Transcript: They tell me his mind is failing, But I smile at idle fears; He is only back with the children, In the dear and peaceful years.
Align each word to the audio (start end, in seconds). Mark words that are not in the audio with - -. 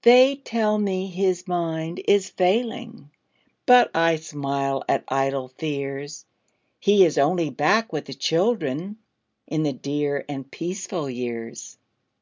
They 0.00 0.36
tell 0.36 0.78
me 0.78 1.08
his 1.08 1.46
mind 1.46 2.00
is 2.08 2.30
failing, 2.30 3.10
But 3.66 3.90
I 3.94 4.16
smile 4.16 4.82
at 4.88 5.04
idle 5.08 5.48
fears; 5.58 6.24
He 6.80 7.04
is 7.04 7.18
only 7.18 7.50
back 7.50 7.92
with 7.92 8.06
the 8.06 8.14
children, 8.14 8.96
In 9.46 9.62
the 9.62 9.74
dear 9.74 10.24
and 10.26 10.50
peaceful 10.50 11.10
years. 11.10 11.76